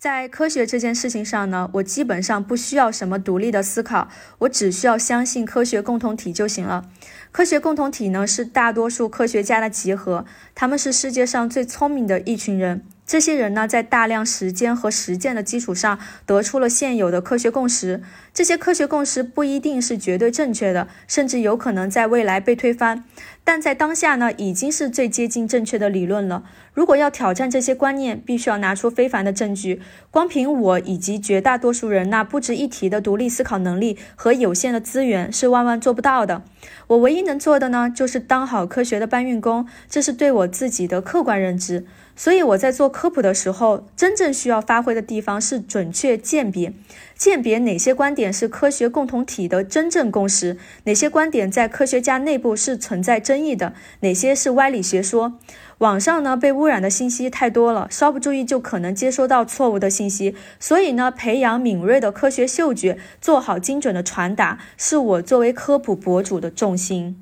[0.00, 6.86] 在科学这件事情上呢，我基本上不需要什么独立的思考，我只需要相信科学共同体就行了。
[7.30, 10.24] 科学共同体呢，是大多数科学家的集合，
[10.54, 12.82] 他们是世界上最聪明的一群人。
[13.04, 18.00] 这些人呢，在大量时间和实践的基础上，得出了现有的科学共识。
[18.32, 23.04] 这些科学共识不一定是绝对正确的，甚至有可能在未来被推翻。
[23.50, 26.44] 但在当下呢，已经是最接近正确的理论了。
[26.72, 29.82] 如果要挑战这些观念，必须要拿出非凡的证据。
[30.12, 36.44] 光凭我以及绝大多数人那不值一提的独立思考能力和有限的资源，是万万做不到的。
[36.86, 41.84] 我唯一能做的呢，就是当好科学的搬运工，这是对我自己的客观认知。
[42.14, 46.74] 所以我在做科普的时候，真正需要发挥的地方是准确鉴别，
[47.16, 55.38] 鉴别哪些观点是科学共同体的真正共识，哪些观点在科学家内部是存在争议的，哪些是歪理邪说。
[55.78, 60.34] 网上呢被污染的信息太多了，稍不注意就可能接收到错误的信息。
[60.58, 67.16] 所以呢，培养敏锐的科学嗅觉，做好精准的传达，是我作为科普博主的重心。